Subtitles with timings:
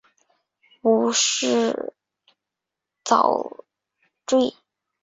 [0.81, 1.93] 无饰
[3.03, 3.61] 蚤
[4.25, 4.55] 缀